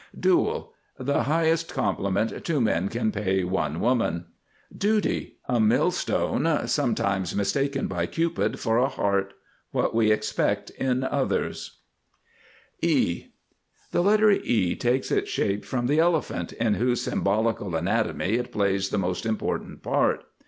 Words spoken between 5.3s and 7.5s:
A millstone sometimes